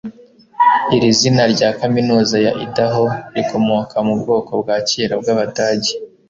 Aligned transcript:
Iri 0.95 1.09
zina 1.19 1.43
rya 1.53 1.69
kaminuza 1.79 2.35
ya 2.45 2.51
Idaho 2.65 3.03
rikomoka 3.35 3.95
mu 4.07 4.13
bwoko 4.21 4.51
bwa 4.61 4.77
kera 4.89 5.13
bw’Abadage 5.21 5.91